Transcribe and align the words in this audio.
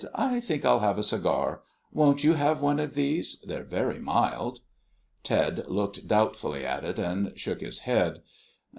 "I 0.15 0.39
think 0.39 0.65
I'll 0.65 0.79
have 0.79 0.97
a 0.97 1.03
cigar. 1.03 1.61
Won't 1.93 2.23
you 2.23 2.33
have 2.33 2.59
one 2.59 2.79
of 2.79 2.95
these? 2.95 3.39
They're 3.45 3.61
very 3.63 3.99
mild." 3.99 4.61
Ted 5.21 5.63
looked 5.67 6.07
doubtfully 6.07 6.65
at 6.65 6.83
it, 6.83 6.97
and 6.97 7.37
shook 7.39 7.61
his 7.61 7.81
head. 7.81 8.23